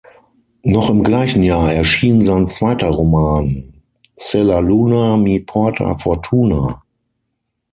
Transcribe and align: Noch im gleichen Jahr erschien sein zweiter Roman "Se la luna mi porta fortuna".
Noch 0.63 0.89
im 0.89 1.03
gleichen 1.03 1.43
Jahr 1.43 1.71
erschien 1.71 2.23
sein 2.25 2.47
zweiter 2.47 2.87
Roman 2.89 3.83
"Se 4.17 4.41
la 4.41 4.57
luna 4.57 5.15
mi 5.15 5.41
porta 5.41 5.95
fortuna". 5.99 6.81